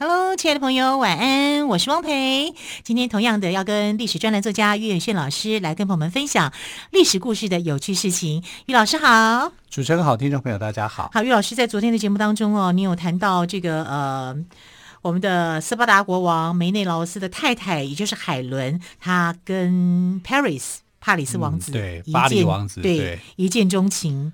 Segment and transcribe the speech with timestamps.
[0.00, 2.54] Hello，亲爱的朋友，晚安，我是汪培。
[2.84, 6.52] 今天同样的要跟历史专栏作家岳远炫老师来跟朋友们分享
[6.92, 8.44] 历史故事的有趣事情。
[8.66, 11.10] 岳老师好，主持人好，听众朋友大家好。
[11.12, 14.36] 好，岳老师在昨天的节目当中哦，你有谈到这个呃，
[15.02, 24.32] 我们的斯巴达国王梅内劳斯的太太，也就是海伦，她跟 Paris 帕里斯王子、嗯、对巴黎王子对，对一见钟情，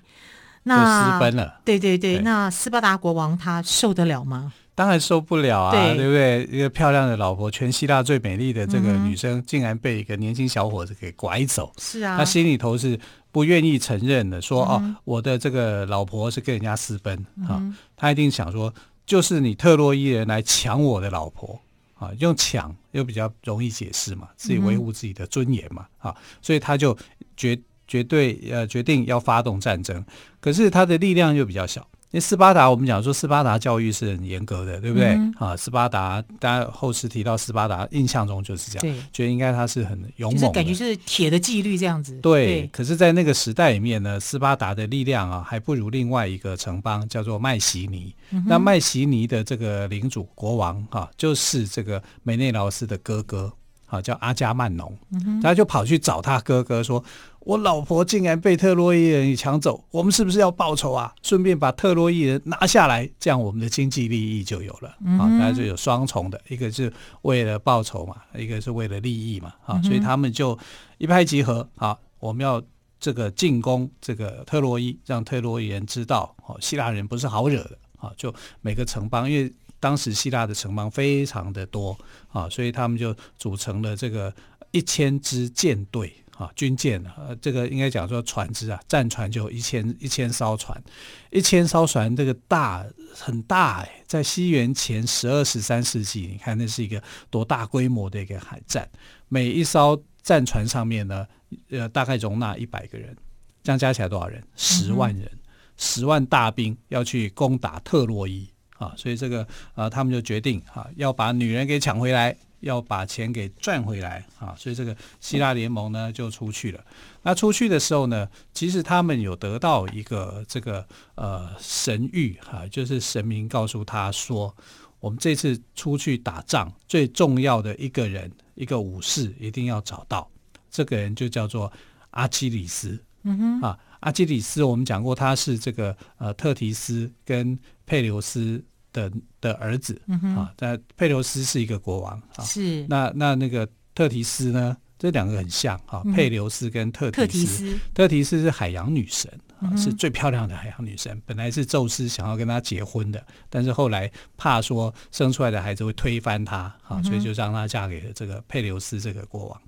[0.61, 1.59] 那私奔了。
[1.65, 4.53] 对对对，对那斯巴达国王他受得了吗？
[4.75, 6.43] 当然受不了啊，对，对不对？
[6.51, 11.71] 一个漂亮的老婆，全希腊最美丽的这个女生，竟然被一个年轻小伙子给拐走。
[11.77, 12.99] 是啊，他心里头是
[13.31, 17.63] 不愿意承认的，说、嗯、哦，我的这个老婆是跟人家私奔啊。
[17.95, 18.73] 他一定想说，
[19.05, 21.57] 就是你特洛伊人来抢我的老婆
[21.93, 26.97] 啊，用抢又比较容易解释嘛，自己维护自己的尊严嘛啊，所以他就
[27.37, 30.03] 绝绝对呃决定要发动战争，
[30.41, 31.87] 可是他的力量又比较小。
[32.15, 35.09] 因为斯巴达，我们讲说斯巴达教育是很严格的，对不对？
[35.15, 42.17] 嗯、啊，斯巴达，大家后世提到斯巴达，印象中就是这样，对，觉得应该他是很勇猛的，就是、感觉是铁的纪律这样子。
[42.21, 48.15] 对，对，可是，在那个时代里面呢，斯巴达的力量啊，还不如另外一个城邦叫做麦西尼。
[48.29, 53.51] 嗯、那麦西尼的这个领主国王啊，就是这个梅内劳斯的哥哥，
[53.95, 54.95] 啊，叫阿加曼农。
[55.11, 57.03] 嗯、他就跑去找他哥哥说。
[57.45, 61.13] 我老婆竟然被特洛伊人抢走，我们是不是要报仇啊？
[61.21, 64.95] 顺便把特洛伊人拿下来，这样我们的经济利益就有了。
[65.05, 66.91] 嗯、啊，那就有双重的，一个是
[67.21, 69.53] 为了报仇嘛，一个是为了利益嘛。
[69.63, 70.57] 啊，所以他们就
[70.97, 72.59] 一拍即合，啊，我们要
[72.99, 77.77] 这个进攻这个特洛伊，让特洛伊人知道，哦，希腊人不是好惹的。
[77.97, 79.53] 啊，就每个城邦，因为
[79.85, 81.95] 当时希腊的城邦非常的多，
[82.29, 84.33] 啊，所以他们就组成了这个
[84.71, 86.11] 一千支舰队。
[86.37, 90.83] 啊，军舰啊，这个应该讲说船只啊，战船就一千一千艘船，
[91.31, 98.85] 一千艘船，这个大很大哎，在西元前十二十三世纪，你看那是一个多大规模的一个海战，
[99.29, 101.25] 每一艘战船上面呢，
[101.69, 103.15] 呃，大概容纳一百个人，
[103.63, 104.43] 这样加起来多少人？
[104.57, 105.31] 十万人，
[105.77, 108.45] 十万大兵要去攻打特洛伊
[108.77, 112.35] 啊，所以这个啊，他们就决定啊，要把女人给抢回来。
[112.61, 116.83] 要把钱给赚回来啊，所以这个希腊联盟呢就出去了。
[117.21, 124.55] 那出去的时候呢，其实他们有得到一个这个呃神谕哈，就是神明告诉他说，
[124.99, 130.27] 我们这次出去打仗最重要的一个人，一个武士一定要找到。
[130.71, 131.71] 这个人就叫做
[132.11, 132.99] 阿基里斯。
[133.27, 138.63] 嗯哼啊，阿基里斯我们讲过，他是这个呃特提斯跟佩琉斯。
[138.95, 144.77] 的的儿子、嗯、啊，那佩琉斯是一个国王啊，是那那那个特提斯呢？
[144.97, 149.29] 这两个很像啊，嗯、佩琉斯跟特提斯，特提斯，特提斯是海洋女神
[149.59, 151.21] 啊、嗯，是最漂亮的海洋女神。
[151.25, 159.61] 本来是宙斯想要跟她结婚的，但是后来怕说生出来的孩子会推翻她啊、嗯，所以就让她嫁给了这个佩琉斯这个国王。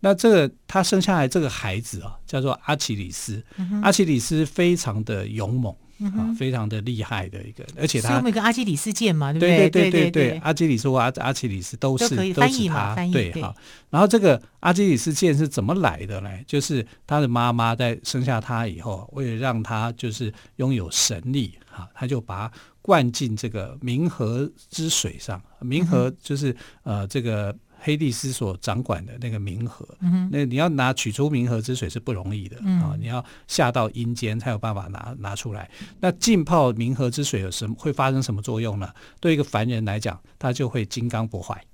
[0.00, 5.76] 那这个她生下来这个孩子啊，叫做阿奇里斯、嗯，阿奇里斯非常的勇猛。
[6.06, 9.70] 啊，非常的厉害的一个，而且他是那个阿基里斯剑嘛，对不对？
[9.70, 13.54] 对对对对对，阿基里斯或阿阿基里斯都是都，是他，对哈。
[13.90, 16.30] 然后这个阿基里斯剑是怎么来的呢？
[16.46, 26.50] 就是他的妈妈在生下他以后，为了让他就是拥有神力哈，他就把他灌进这个冥河之水上，冥河就是、
[26.84, 27.54] 嗯、呃这个。
[27.82, 32.94] 黑帝斯所掌管的那个冥河，嗯，那你要拿取出冥河之水是不容易的啊！
[32.98, 35.68] 你要下到阴间才有办法拿拿出来。
[35.98, 38.92] 那浸泡冥河之水有什么会发生什么作用呢？
[39.18, 41.64] 对一个凡人来讲，他就会金刚不坏，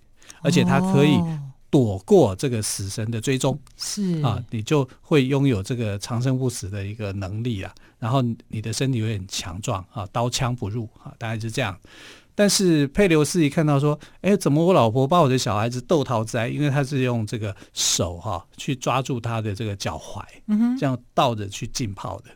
[0.43, 1.19] 而且他可以
[1.69, 7.75] 躲过这个死神的追踪，是，哦，啊，你就会拥有这个长生不死的一个能力啊。
[7.99, 11.77] 然后你的身体会很强壮啊，刀枪不入啊，大概是这样。
[12.37, 16.49] 但是佩留斯一看到说，哎，怎么我老婆把我的小孩子逗逃灾？
[16.49, 22.27] 因为他是用这个手哈、啊、去抓住他的这个脚踝，嗯，这样倒着去浸泡的。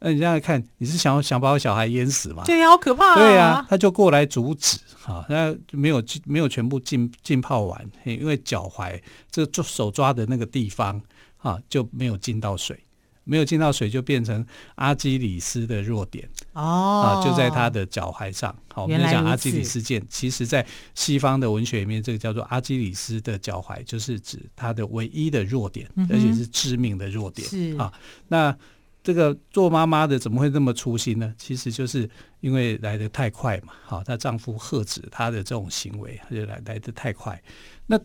[0.00, 2.42] 那你这样看，你是想想把我小孩淹死吗？
[2.44, 3.14] 对呀，好可怕啊！
[3.16, 9.00] 对呀，他就过来阻止哈，那没有没有全部浸浸泡完，因为脚踝
[9.30, 11.00] 这个手抓的那个地方
[11.36, 12.82] 啊就没有浸到水。
[13.24, 14.44] 没有进到水就变成
[14.76, 18.54] 阿基里斯的弱点哦，啊，就在他的脚踝上。
[18.72, 27.48] 好，我们讲阿基里斯腱，其实在西方的文学里面，这个叫做阿基里斯的脚踝，就是指他的唯一的弱点，嗯、而且是致命的弱点。
[27.48, 27.92] 是啊，
[28.28, 28.56] 那。
[29.02, 31.32] 这个做妈妈的怎么会那么粗心呢？
[31.38, 32.08] 其实就是
[32.40, 33.72] 因为来得太快嘛。
[33.82, 37.42] 好，她丈夫喝止她的这种行为，就来来得太快。
[37.86, 37.98] 那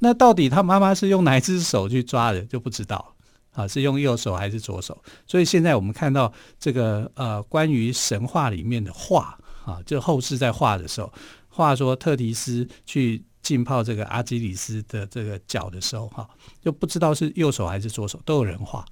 [0.00, 3.14] 那到底她妈妈是用哪一只手去抓的，就不知道。
[3.52, 4.96] 啊，是用右手还是左手？
[5.26, 11.12] 所以现在我们看到这个呃，关于神话里面的画啊，就后世在画的时候，
[11.48, 16.28] 画说特提斯去浸泡这个阿基里斯的这个脚的时候，哈，
[16.62, 18.84] 就不知道是右手还是左手，都有人画。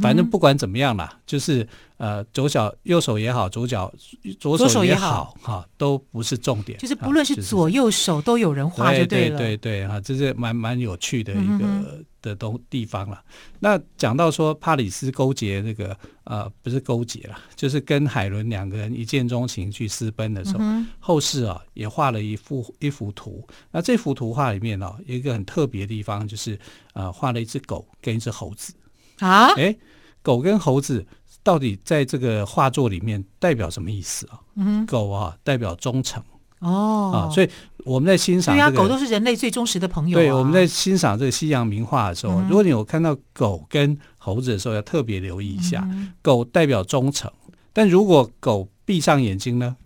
[0.00, 1.66] 反正不管怎么样啦，就是
[1.96, 3.92] 呃，左脚、右手也好，左脚、
[4.38, 6.78] 左手也好，哈，都不是重点。
[6.78, 9.38] 就是不论是左右手都有人画就对了。
[9.38, 13.22] 对对对，哈，这是蛮蛮有趣的一个的东地方了。
[13.58, 20.64] 那讲到说帕里斯勾结那个呃，不是勾结了，就是跟海伦两个人一见钟情去私奔的时候，
[20.98, 23.46] 后世啊也画了一幅一幅图。
[23.70, 26.58] 那这幅图画里面呢，有一个很特别的地方，就是
[26.92, 28.74] 呃，画了一只狗跟一只猴子。
[29.20, 29.76] 啊，哎，
[30.22, 31.06] 狗跟猴子
[31.42, 34.40] 到底在这个画作里面代表什么意思啊？
[34.56, 36.22] 嗯，狗啊代表忠诚。
[36.58, 37.28] 哦。
[37.28, 37.48] 啊，所以
[37.84, 40.20] 我们在欣赏、这个，对啊，狗都是人类最忠实的朋友、啊。
[40.20, 47.30] 对，我们在欣赏这个西洋名画的时候，嗯、如果你有看到狗跟猴子的时候，要特别留意一下，嗯、狗代表忠诚，
[47.72, 49.76] 但如果狗闭上眼睛呢，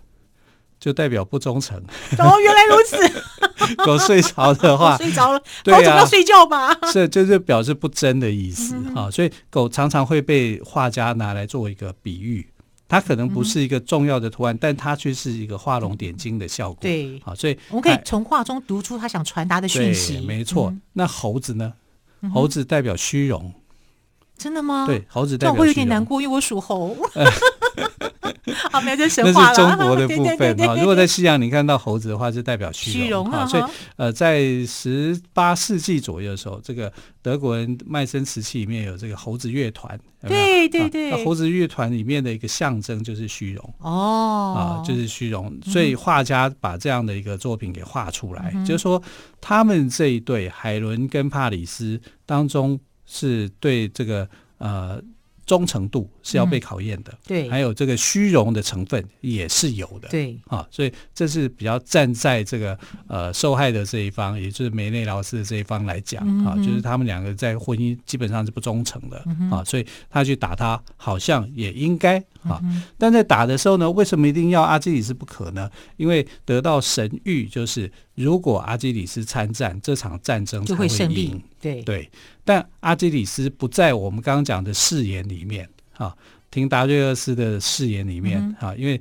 [0.85, 1.79] 就代表不忠诚。
[2.21, 3.75] 哦，原来如此。
[3.87, 6.77] 狗睡着的话， 睡着了，对要睡觉吧？
[6.93, 9.11] 是，就是表示不真的意思啊。
[9.11, 12.47] 所以狗常常会被画家拿来做一个比喻，
[12.87, 16.79] 它可能不是一个重要的图案，但它却是一个画龙点睛的效果。
[16.83, 20.21] 对，啊，所以我们可以从画中读出他想传达的讯息。
[20.21, 20.75] 没错。
[20.93, 21.73] 那猴子呢？
[22.35, 23.55] 猴子代表虚荣，
[24.37, 24.85] 真的吗？
[24.87, 25.55] 对，猴子代表。
[25.55, 26.95] 我会有点难过，因为我属猴。
[28.71, 29.49] 好， 没有这神话了。
[29.49, 30.77] 那是中 国的部分哈。
[30.77, 33.47] 如果在西洋你看到猴子的话，就代表虚荣，啊。
[33.47, 33.63] 所以
[33.97, 36.93] 呃，在十八世纪左右的时候，这个
[37.23, 39.99] 德国人卖身瓷器里面有这个猴子乐团。
[40.27, 41.11] 对对对。
[41.11, 45.55] 那猴子乐团里面的一个象征就是虚荣哦，啊，就是虚荣。
[45.65, 49.03] 所以画家把这样的一个作品给画出来，就是说
[49.41, 55.03] 他们这一对海伦跟帕里斯当中是对这个呃。
[55.47, 75.71] 忠诚度是要被考验的，嗯，对，还有这个虚荣的成分也是有的，对，啊，所以这是比较站在这个呃受害的这一方，也就是梅内劳斯的这一方来讲，嗯，啊，就是他们两个在婚姻基本上是不忠诚的，嗯，啊，所以他去打他，好像也应该啊，嗯，但在打的时候呢，为什么一定要阿基里斯不可呢？
[75.97, 81.83] 因为得到神谕，就是如果阿基里斯参战，这场战争就会胜利，对。
[81.83, 82.11] 对。
[82.45, 86.15] 但阿基里斯不在我们刚刚讲的誓言里面啊，
[86.51, 89.01] 听达瑞厄斯的誓言里面啊，嗯、因为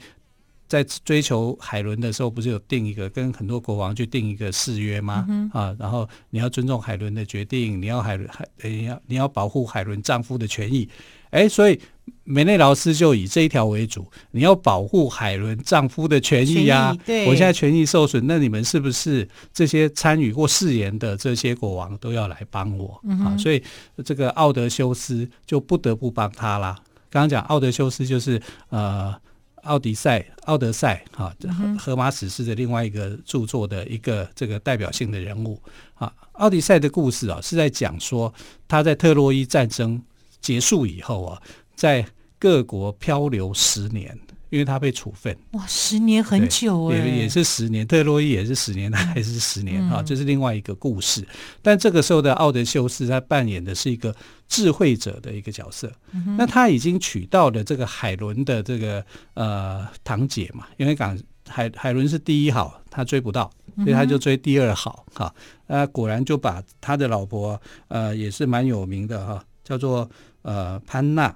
[0.73, 5.25] 在追求海伦的时候，不是有定一个跟很多国王去定一个誓约吗？
[5.29, 10.89] 嗯、啊，然后你要尊重海伦的决定，你要海伦海，你要你要保护海伦丈夫的权益，
[11.29, 11.79] 哎，所以。
[12.25, 16.97] 梅内劳斯就以这一条为主，你要保护海伦丈夫的权益呀、啊。
[17.05, 23.37] 对，我现在权益受损，那你们是不是这些参与过誓言的这些国王都要来帮我、嗯、啊？
[23.37, 23.63] 所以
[24.03, 26.77] 这个奥德修斯就不得不帮他啦。
[27.09, 29.15] 刚刚讲奥德修斯就是呃
[29.63, 31.36] 奥迪赛、奥德赛啊，
[31.79, 35.62] 荷马史诗的另外一个著作的一个这个代表性的人物
[35.96, 36.13] 啊。
[36.34, 38.34] 奥迪赛的故事啊，是在讲说
[38.67, 40.01] 他在特洛伊战争
[40.39, 41.41] 结束以后啊。
[41.75, 42.05] 在
[42.38, 44.17] 各国漂流十年，
[44.53, 45.36] 因为他被处分。
[45.53, 47.88] 哇，十年很久哎，也也是十年。
[47.88, 51.27] 特洛伊也是十年，他还是十年啊，这是另外一个故事。
[51.60, 54.15] 但这个时候的奥德修斯，他扮演的是一个
[54.48, 55.91] 智慧者的一个角色。
[56.38, 61.17] 那他已经娶到了这个海伦的这个呃堂姐嘛，因为港
[61.48, 65.33] 海海伦是第一好，他追不到，所以他就追第二好哈。
[65.65, 70.07] 那果然就把他的老婆呃也是蛮有名的哈，叫做
[70.43, 71.36] 呃潘娜。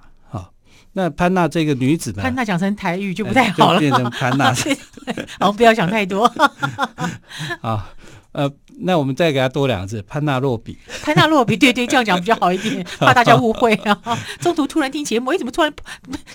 [0.98, 2.22] 那潘娜这个女子呢？
[2.24, 4.52] 潘娜讲成台语就不太好了，变成潘娜。
[5.38, 6.26] 好，不要想太多。
[7.62, 7.88] 啊，
[8.32, 8.50] 呃，
[8.80, 10.76] 那我们再给她多两个字，潘娜洛比。
[11.04, 13.96] 潘娜洛比， 对对，这样讲比较好一点，怕大家误会啊。
[14.40, 15.72] 中途突然听节目，哎，怎么突然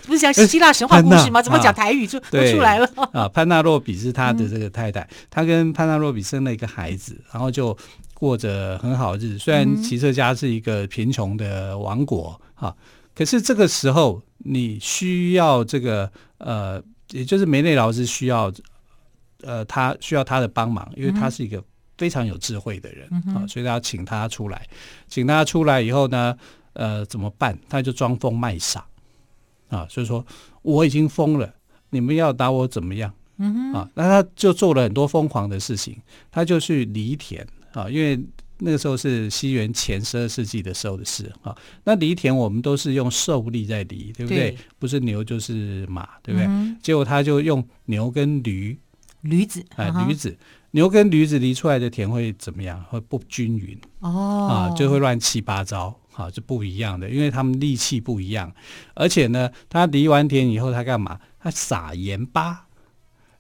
[0.07, 1.41] 不是讲希腊神话故事吗？
[1.43, 2.89] 怎么讲台语就都出来了？
[3.11, 7.77] 啊，潘娜洛比是他的这个太太，他跟潘娜洛比生了一个孩子，然后就
[8.13, 9.37] 过着很好的日子。
[9.37, 12.73] 虽然齐色家是一个贫穷的王国，哈。
[13.15, 18.51] 可是这个时候，你需要这个呃，也就是梅内劳斯需要
[19.41, 21.63] 呃，他需要他的帮忙，因为他是一个
[21.97, 23.05] 非常有智慧的人
[23.35, 24.67] 啊，嗯、所以他要请他出来。
[25.07, 26.35] 请他出来以后呢，
[26.73, 27.57] 呃，怎么办？
[27.69, 28.85] 他就装疯卖傻
[29.69, 30.25] 啊，所以说
[30.61, 31.53] 我已经疯了，
[31.91, 33.13] 你们要打我怎么样？
[33.37, 35.97] 嗯哼啊，那他就做了很多疯狂的事情，
[36.31, 38.19] 他就去犁田啊，因为
[38.63, 41.55] 那个时候是西元前十二世纪的时候的事啊。
[41.83, 44.51] 那犁田我们都是用兽力在犁，对不对？
[44.51, 46.47] 对不是牛就是马，对不对？
[46.47, 48.77] 嗯、结果他就用牛跟驴，
[49.21, 50.35] 驴子啊，驴子。
[50.71, 52.83] 牛跟驴子犁出来的田会怎么样？
[52.85, 58.51] 会不均匀哦，啊，就会乱七八糟，好、啊，就不一样的，因为他们力气不一样。
[58.95, 61.19] 而且呢，他犁完田以后，他干嘛？
[61.39, 62.62] 他撒盐巴。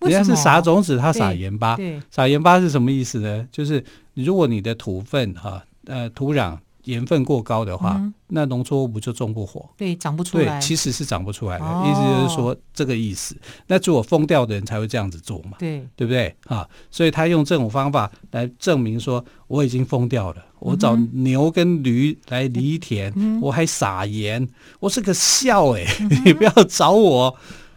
[0.03, 1.77] 人家是撒种子，他撒盐巴。
[2.11, 3.47] 撒盐巴是什么意思呢？
[3.51, 3.83] 就是
[4.13, 6.57] 如果你的土分哈、啊，呃，土壤。
[6.85, 9.69] 盐分过高的话，嗯、那农作物不就种不活？
[9.77, 10.59] 对，长不出来。
[10.59, 11.63] 对，其实是长不出来的。
[11.63, 13.37] 哦、意思就是说这个意思。
[13.67, 15.51] 那只有疯掉的人才会这样子做嘛？
[15.57, 16.35] 对，对不对？
[16.47, 20.43] 啊，所以他用这种方法来证明说我已经疯掉了。
[20.59, 24.45] 我找牛跟驴来犁田，嗯、我还撒盐，
[24.81, 27.33] 我是个笑哎、欸，嗯、 你不要找我。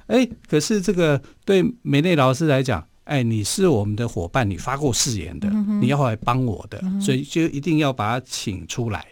[0.06, 2.86] 哎，可是这个对梅内老师来讲。
[3.06, 9.06] 哎，你是我们的伙伴，你发过誓言的，嗯、你要来帮我的，嗯、所以就一定要把他请出来。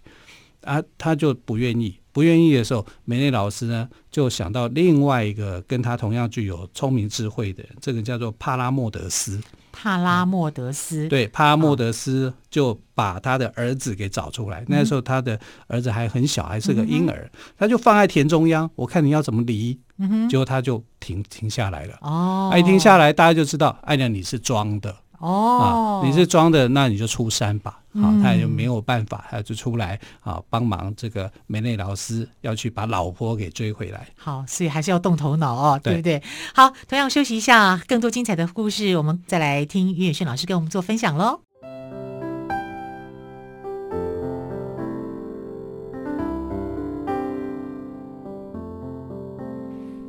[0.62, 9.40] 啊，他就不愿意，不愿意的时候，梅内老师呢就想到另外一个跟他同样具有聪明智慧的人，这个叫做帕拉莫德斯。
[9.74, 14.60] 帕拉莫德斯、嗯、对，帕拉莫德斯就把他的儿子给找出来。
[14.60, 19.78] 哦、那时候他的儿子还很小，还是个婴儿，嗯、他就放在田中央，我看你要怎么犁。
[19.98, 21.94] 嗯哼，结果他就停停下来了。
[22.00, 24.94] 哦，一停下来，大家就知道，哎呀，你是装的。
[25.18, 27.78] 哦，啊，你是装的，那你就出山吧。
[27.94, 34.08] 好，嗯，他也就没有办法，他就出来啊，帮忙这个梅内劳斯要去把老婆给追回来。
[34.16, 36.18] 好，所以还是要动头脑哦，对不对？
[36.18, 36.22] 对，
[36.54, 41.40] 好，同样休息一下，更多精彩的故事，我们再来听于远炫老师跟我们做分享喽。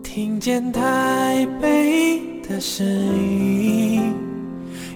[0.01, 4.13] 听见台北的声音，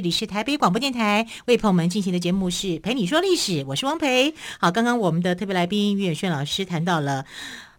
[0.00, 4.34] 这里是台北广播电台为朋友们进行的节目是陪你说历史，我是汪培。
[4.58, 7.26] 好，刚刚我们的特别来宾于远炫老师谈到了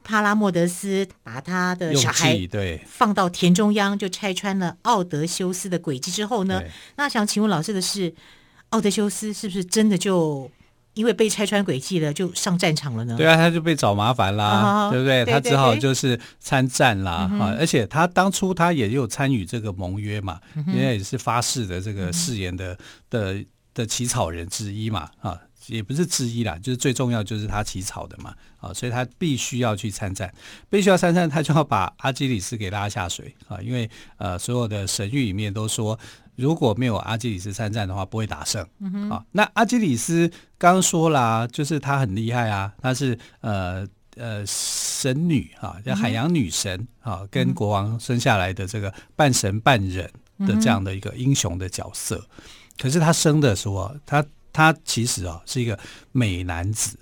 [0.04, 6.62] 帕拉莫德斯把他的小孩对放到田中央，就拆穿了奥德修斯的诡计之后呢，
[6.96, 8.14] 那想请问老师的是，
[8.70, 10.52] 奥德修斯是不是真的就？
[10.94, 13.16] 因为被拆穿诡计了，就上战场了呢？
[13.16, 15.24] 对啊，他就被找麻烦啦，哦、对不对？
[15.24, 17.58] 他只好就是参战啦，哈、嗯！
[17.58, 22.78] 而且他当初他也有参与这个盟约嘛，因为也是发誓的这个誓言的、嗯、
[23.10, 30.34] 的的起草人之一嘛，啊，也不是之一啦，就是最重要就是他起草的嘛，啊，所以他必须要去参战，
[30.70, 35.98] 必须要参战，他就要把阿基里斯给拉下水啊，因为呃，所有的神谕里面都说。
[36.42, 38.68] 如果没有阿基里斯参战的话，不会打胜。
[39.12, 52.20] 啊，那阿基里斯刚刚说了啊，就是他很厉害啊，他是呃呃神女啊，叫海洋女神啊，跟国王生下来的这个半神半人的这样的一个英雄的角色。
[52.80, 55.78] 可是他生的时候，他他其实啊是一个
[56.12, 56.98] 美男子，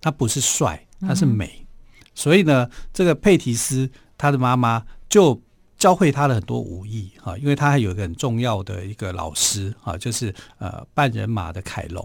[0.00, 1.66] 他不是帅，他是美。
[2.14, 5.38] 所以呢，这个佩提斯他的妈妈就。
[5.80, 12.04] 教会他的很多武艺哈，因为他还有一个很重要的一个老师哈，就是呃半人马的凯龙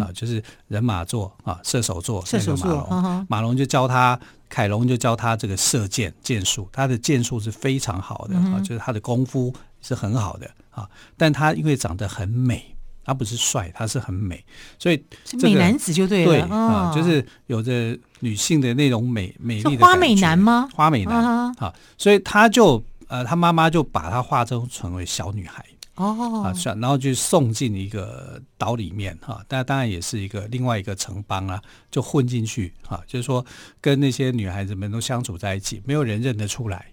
[0.00, 4.18] 啊，就是人马座啊，射手座那个马龙，马龙就教他，
[4.48, 9.52] 凯龙就教他这个射箭箭术，他的箭术是非常好的啊，就是他的功夫
[9.82, 14.44] 是很好的啊，但他因为长得很美，他不是帅，他是很美，
[14.78, 15.04] 所以
[15.42, 20.68] 美男子就对了，对啊，就是有着女性的那种美美丽的花美男吗？
[20.72, 21.24] 花美男
[21.56, 22.80] 啊，所以他就。
[23.08, 33.44] 呃，他妈妈就把他化成成为小女孩哦，啊，然后就送进一个岛里面哈，但当然也是一个另外一个城邦啊，就混进去哈，就是说
[33.80, 36.92] 跟那些女孩子们都相处在一起，没有人认得出来。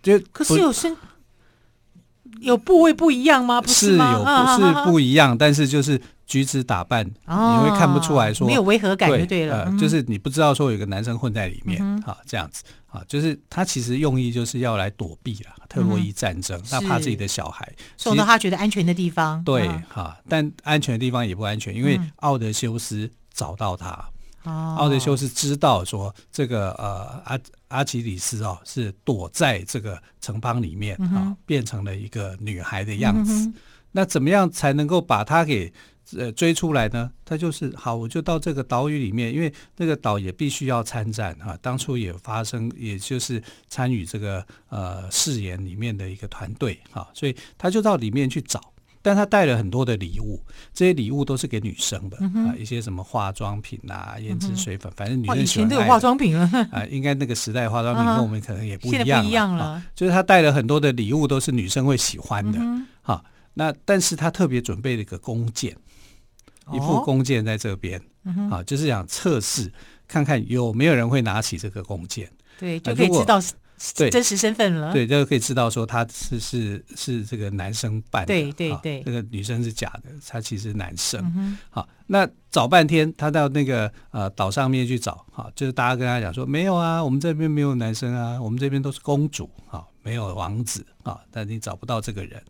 [0.00, 0.96] 就可是有身
[2.40, 3.60] 有部位不一样吗？
[3.60, 12.62] 不是，是有不是不一样，但是就是举止打扮，哦、你会看不出来说没有违和感就对了，就是你不知道说有个男生混在里面，嗯、啊，这样子。
[12.88, 17.70] 啊，就是他其实用意就是要来躲避了特洛伊战争，他、嗯、怕自己的小孩。
[17.98, 24.12] 送到他觉得安全的地方，对哈、啊，但安全的地方也不安全，因为奥德修斯找到他，嗯、
[24.76, 33.54] 奥德修斯知道说这个呃阿阿基里斯哦是躲在这个城邦里面啊，变成了一个女孩的样子，嗯、
[33.92, 35.72] 那怎么样才能够把他给？
[36.16, 48.72] 呃，追出来呢，他就是好，我就到这个岛屿里面，因为那个岛也必须要参战哈、啊，当初也发生，也就是参与这个呃誓言里面的一个团队啊，所以他就到里面去找，
[49.08, 50.38] 但他带了很多的礼物，
[50.74, 56.44] 这些礼物都是给女生的、嗯、啊，一些什么化妆品啊、胭脂水粉，反正女生喜欢以前都有化妆品了。
[56.70, 63.24] 啊，应该那个时代化妆品跟我们可能也不一样了，现在不一样了、啊，就是他带了很多的礼物，都是女生会喜欢的哈、嗯啊，
[63.54, 65.74] 那但是他特别准备了一个弓箭。
[66.70, 67.98] 一副弓箭在这边，
[68.50, 69.72] 哦、啊，就是想测试
[70.06, 73.40] 看看有没有人会拿起这个弓箭，对，就可以知道
[73.96, 74.92] 对真实身份了。
[74.92, 81.58] 对，就可以知道说他是是是这个男生扮的，对对对，这个女生是假的，他其实男生。
[81.70, 92.42] 好、那找半天，他到那个呃岛上面去找，好、啊，就是大家跟他讲说没有啊，我们这边没有男生啊，我们这边都是公主，啊，没有王子啊，但你找不到这个人。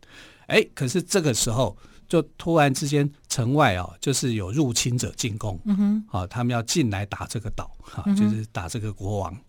[0.47, 1.76] 哎，可是这个时候。
[2.08, 9.35] 就突然之间，城外啊，就是有入侵者进攻，嗯哼，啊，他们要进来打这个岛，哈、啊，就是打这个国王。
[9.35, 9.40] 嗯、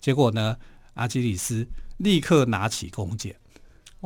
[0.00, 0.56] 结果呢，
[0.96, 3.34] 阿基里斯立刻拿起弓箭。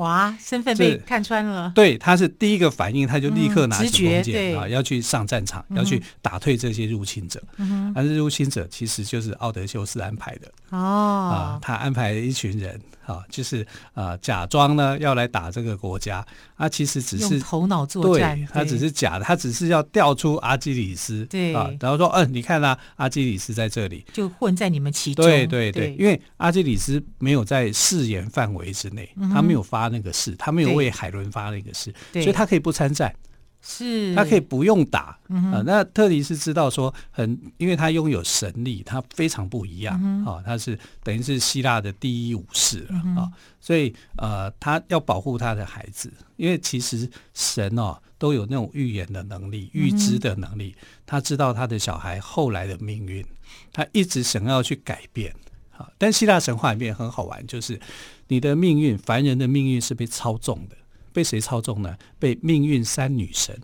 [0.00, 1.71] 哇，身份被看穿了。
[1.75, 7.42] 对，他是第一个反应，他就立刻拿起弓箭啊，要去上战场，要去打退这些入侵者。
[7.59, 10.50] 嗯哼，但是入侵者其实就是奥德修斯安排的。
[10.71, 16.25] 哦，啊，他安排了一群人，啊，就是啊，假装呢要来打这个国家，
[16.57, 21.54] 他其实只是头脑作战，对，他只是假的，他只是要调出阿基里斯，对。
[21.54, 25.23] 啊，然后说，嗯，你看啦，阿基里斯在这里，就混在你们其中。
[25.23, 33.14] 对对对，因为阿基里斯没有在誓言范围之内，他没有发那个誓，他没有为海伦发那个誓，所以他可以不参战。
[33.62, 35.62] 是，他可以不用打、啊。
[35.66, 40.42] 那特里是知道说很，因为他拥有神力，他非常不一样、啊。
[40.42, 43.29] 他是等于是希腊的第一武士了、啊，
[43.61, 50.74] 所以呃，他要保护他的孩子，因为其实神哦、啊、都有那种预言的能力、预知的能力。
[50.81, 53.22] 嗯、他知道他的小孩后来的命运，
[53.74, 55.35] 他一直想要去改变
[55.99, 57.81] 但希腊神话里面很好玩，就是
[58.29, 60.77] 你的命运，凡人的命运是被操纵的。
[61.12, 61.99] 被谁操纵呢？
[62.21, 63.61] 被命运三女神，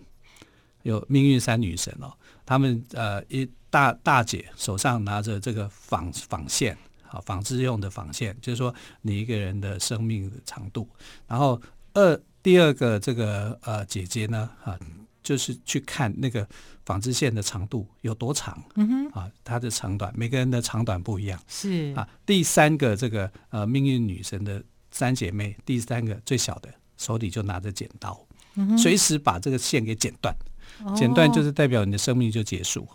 [0.83, 2.13] 有命运三女神哦。
[2.45, 10.89] 他们呃，一大大姐手上拿着这个纺纺线，好纺织用的纺线，就是说你一个人的生命的长度。
[11.29, 11.61] 然后
[11.95, 14.77] 二第二个这个呃姐姐呢，啊，
[15.27, 16.49] 就是去看那个
[16.85, 22.09] 纺织线的长度有多长，嗯哼，啊，它的长短，每个人的长短不一样，是啊。
[22.25, 24.63] 第三个这个呃命运女神的
[24.93, 26.71] 三姐妹，第三个最小的。
[26.99, 28.19] 手里就拿着剪刀，
[28.79, 30.35] 随时把这个线给剪断，
[30.83, 32.89] 哦、剪断就是代表你的生命就结束。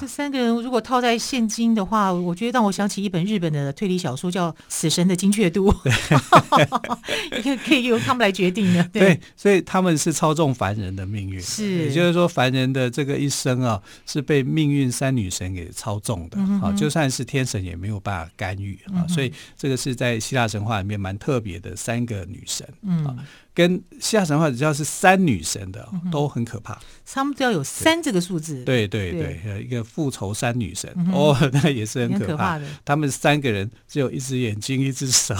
[0.00, 8.82] 这三个人如果套在现今的话，我觉得让我想起一本日本的推理小说，叫《死神的精确度》对， 可以可以由他们来决定的。
[8.92, 16.36] 对，对，所以他们是操纵凡人的命运，是，也就是说，凡人的这个一生啊，是被命运三女神给操纵的。
[16.38, 19.06] 嗯、啊，就算是天神也没有办法干预啊。
[19.06, 22.66] 嗯、所以这个是在希腊神话里面蛮特别的三个女神。
[22.82, 23.16] 嗯。
[23.56, 28.62] 啊跟希腊神话只要是三女神的都很可怕，他们都要有三这个数字。
[28.64, 32.66] 对对对，一个复仇三女神哦，那也是很可怕的。
[32.84, 35.34] 他们三个人只有一只眼睛，一只手，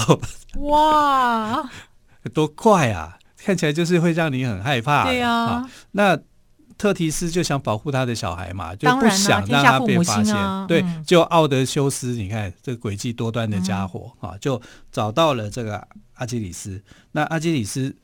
[0.61, 1.69] 哇，
[2.33, 3.19] 多怪啊！
[3.37, 5.05] 看起来就是会让你很害怕。
[5.05, 6.19] 对啊，那
[6.79, 10.35] 特提斯就想保护他的小孩嘛，就不想让他被发现。
[10.67, 16.83] 对，就奥德修斯，你看这个诡计多端的家伙啊，就找到了这个阿基里斯。
[17.13, 17.95] 那阿基里斯。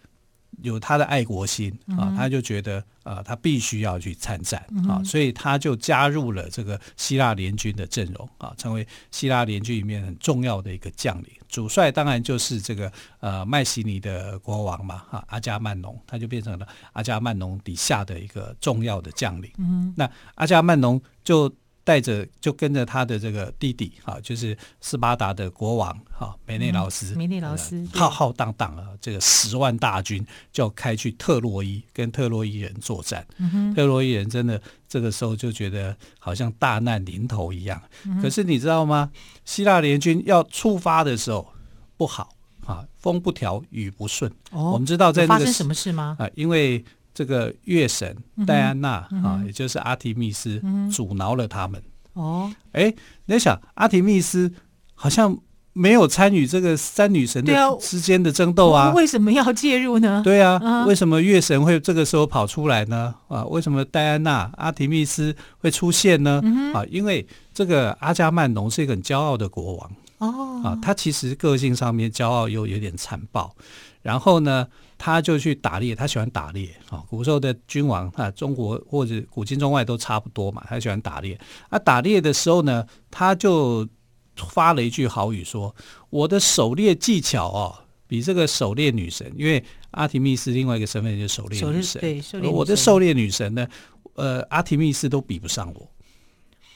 [0.63, 11.29] 有他的爱国心啊，他就觉得呃，他必须要去参战啊，所以他就加入了这个希腊联军的阵容啊，成为希腊联军里面很重要的一个将领。
[11.49, 19.51] 主帅当然就是这个呃麦西尼的国王嘛，哈，阿加曼农，他就变成了阿加曼农底下的一个重要的将领。
[19.59, 21.53] 嗯，那阿加曼农就。
[21.85, 33.27] 带着就跟着他的这个弟弟哈，就是斯巴达的国王哈梅内劳斯，梅内劳斯浩浩荡荡啊，这个十万大军就要开去特洛伊跟特洛伊人作战。
[33.39, 37.83] 嗯、特洛伊人真的这个时候就觉得好像大难临头一样。
[38.05, 39.11] 嗯、可是你知道吗？
[39.45, 41.53] 希腊联军要出发的时候
[41.97, 44.31] 不好啊，风不调雨不顺。
[44.53, 46.17] 哦，我们知道在那个发生什么事吗？
[46.21, 46.85] 啊，因为。
[47.15, 51.83] 这个月神戴安娜、嗯、啊，也就是阿提密斯，阻挠了他们。
[52.15, 52.95] 哦，哎，
[53.27, 54.53] 你想阿提密斯
[54.95, 55.37] 好像
[55.73, 58.93] 没有参与这个三女神的之间的争斗啊？
[58.95, 60.21] 为什么要介入呢？
[60.23, 63.15] 对啊，嗯、为什么月神会这个时候跑出来呢？
[63.29, 66.41] 啊，为什么戴安娜、阿提密斯会出现呢？
[66.45, 73.57] 嗯、啊，因为这个阿加曼农是一个很骄傲的国王哦，啊，他其实个性上面骄傲又有点残暴，
[74.03, 74.67] 然后呢，
[74.99, 77.03] 他就去打猎，他喜欢打猎啊。
[77.09, 81.39] 古时候的君王啊，中国或者古今中外都差不多嘛，他喜欢打猎。
[81.69, 83.89] 啊，打猎的时候呢，他就
[84.37, 85.75] 发了一句豪语说
[86.11, 87.75] ：“我的狩猎技巧哦，
[88.07, 89.63] 比这个狩猎女神，因为
[89.93, 92.53] 阿提密斯另外一个身份就是狩猎女神，对，狩猎女神。
[92.53, 93.67] 我的狩猎女神呢，
[94.15, 95.89] 呃，阿提密斯都比不上我。”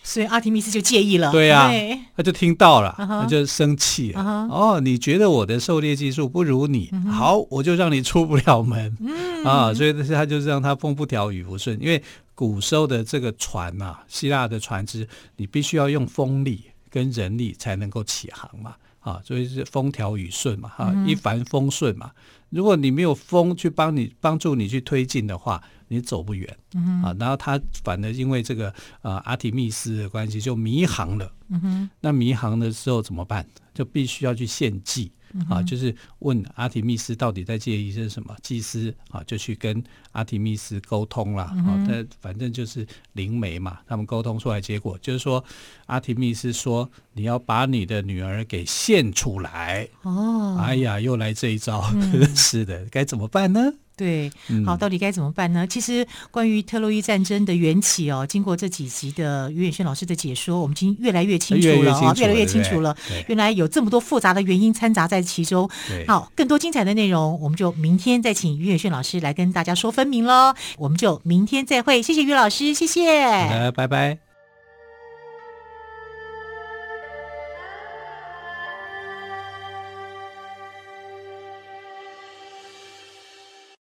[0.06, 1.72] 所以阿提密斯就介意了，对呀、啊，
[2.16, 3.22] 他就听到了，uh -huh.
[3.22, 4.20] 他就生气了。
[4.20, 4.52] Uh -huh.
[4.52, 7.10] 哦，你觉得我的狩猎技术不如你，uh -huh.
[7.10, 9.48] 好，我就让你出不了门、uh -huh.
[9.48, 9.74] 啊！
[9.74, 12.00] 所以他就是让他风不调雨不顺，因为
[12.36, 21.06] 古时候的这个船啊，希腊的船只，你必须要用风力跟人力才能够起航嘛，啊，所以是风调雨顺嘛，啊，uh -huh.
[21.06, 22.12] 一帆风顺嘛。
[22.50, 27.14] 如果你没有风去帮你帮助你去推进的话，你走不远、嗯、啊。
[27.18, 28.72] 然后他反而因为这个
[29.02, 31.32] 呃阿提密斯的关系就迷航了。
[31.48, 33.46] 嗯哼，那迷航的时候怎么办？
[33.72, 35.12] 就必须要去献祭。
[35.50, 38.34] 啊，就是问阿提密斯到底在介意些什么？
[38.42, 41.42] 祭司啊，就去跟阿提密斯沟通了。
[41.42, 45.44] 啊，但反正就是灵媒嘛，他们沟通出来结果就是说，
[45.86, 49.86] 阿提密斯说你要把你的女儿给献出来。
[50.02, 53.74] 哦，哎呀，又来这一招，嗯、 是的，该怎么办呢？
[53.96, 54.30] 对，
[54.66, 55.64] 好，到底该怎么办呢？
[55.64, 62.94] 嗯、其实关于特洛伊战争的缘起哦，经过这几集的于远轩老师的解说，我们已经越来越清楚了啊，越来越清楚了。
[63.26, 65.68] 原来有这么多复杂的原因掺杂在其中。
[66.06, 70.54] 好，更多精彩的内容，我们就明天再请于远轩老师来跟大家说分明喽。
[70.76, 74.25] 我们就明天再会，谢谢于老师，谢谢，拜拜。